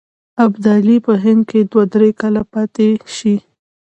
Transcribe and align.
ابدالي 0.45 0.97
په 1.05 1.13
هند 1.23 1.41
کې 1.49 1.59
دوه 1.71 1.83
درې 1.93 2.09
کاله 2.19 2.43
پاته 2.51 2.85
شي. 3.15 3.35